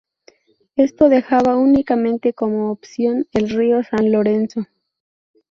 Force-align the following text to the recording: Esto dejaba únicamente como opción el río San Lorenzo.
Esto 0.77 1.09
dejaba 1.09 1.57
únicamente 1.57 2.33
como 2.33 2.71
opción 2.71 3.27
el 3.33 3.51
río 3.51 3.83
San 3.83 4.11
Lorenzo. 4.11 4.65